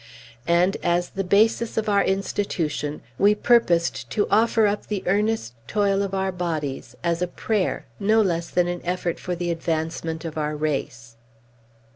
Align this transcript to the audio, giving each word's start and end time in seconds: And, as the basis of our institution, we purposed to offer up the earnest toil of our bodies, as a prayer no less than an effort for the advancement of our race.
And, 0.47 0.77
as 0.81 1.09
the 1.09 1.23
basis 1.23 1.77
of 1.77 1.87
our 1.87 2.03
institution, 2.03 3.03
we 3.19 3.35
purposed 3.35 4.09
to 4.09 4.27
offer 4.31 4.65
up 4.65 4.87
the 4.87 5.03
earnest 5.05 5.53
toil 5.67 6.01
of 6.01 6.15
our 6.15 6.31
bodies, 6.31 6.95
as 7.03 7.21
a 7.21 7.27
prayer 7.27 7.85
no 7.99 8.19
less 8.19 8.49
than 8.49 8.67
an 8.67 8.81
effort 8.83 9.19
for 9.19 9.35
the 9.35 9.51
advancement 9.51 10.25
of 10.25 10.39
our 10.39 10.55
race. 10.55 11.17